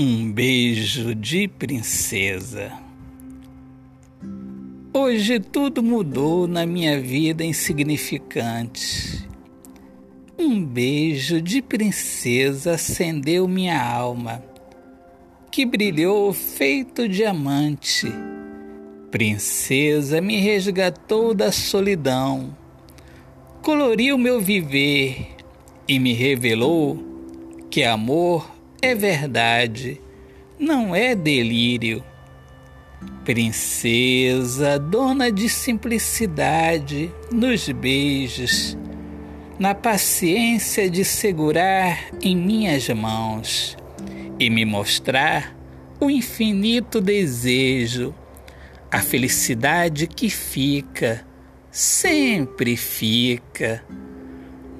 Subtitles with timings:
[0.00, 2.72] Um beijo de princesa.
[4.94, 9.28] Hoje tudo mudou na minha vida insignificante.
[10.38, 14.40] Um beijo de princesa acendeu minha alma,
[15.50, 18.06] que brilhou feito diamante.
[19.10, 22.56] Princesa me resgatou da solidão,
[23.62, 25.26] coloriu meu viver
[25.88, 27.04] e me revelou
[27.68, 30.00] que amor é verdade,
[30.58, 32.04] não é delírio.
[33.24, 38.76] Princesa, dona de simplicidade, nos beijos,
[39.58, 43.76] na paciência de segurar em minhas mãos
[44.38, 45.56] e me mostrar
[46.00, 48.14] o infinito desejo,
[48.90, 51.26] a felicidade que fica,
[51.70, 53.84] sempre fica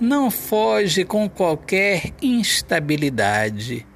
[0.00, 3.86] não foge com qualquer instabilidade.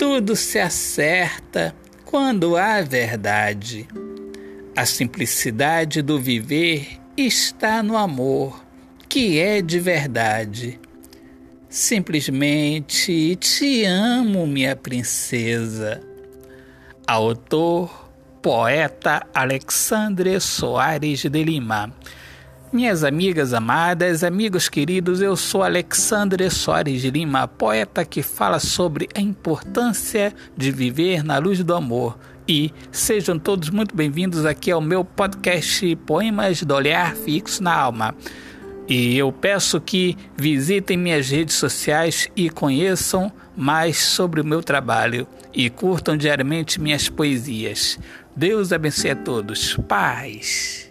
[0.00, 3.86] Tudo se acerta quando há verdade.
[4.74, 8.64] A simplicidade do viver está no amor,
[9.10, 10.80] que é de verdade.
[11.68, 16.00] Simplesmente te amo, minha princesa.
[17.06, 21.94] Autor, poeta Alexandre Soares de Lima.
[22.72, 29.08] Minhas amigas amadas, amigos queridos, eu sou Alexandre Soares de Lima, poeta que fala sobre
[29.12, 32.16] a importância de viver na luz do amor.
[32.46, 38.14] E sejam todos muito bem-vindos aqui ao meu podcast Poemas do Olhar Fixo na Alma.
[38.86, 45.26] E eu peço que visitem minhas redes sociais e conheçam mais sobre o meu trabalho
[45.52, 47.98] e curtam diariamente minhas poesias.
[48.36, 49.76] Deus abençoe a todos.
[49.88, 50.89] Paz.